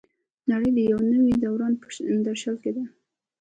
نړۍ 0.51 0.69
د 0.75 0.79
یو 0.91 0.99
نوي 1.13 1.33
دوران 1.43 1.73
په 1.81 1.85
درشل 2.27 2.55
کې 2.63 2.71
ده. 2.75 2.83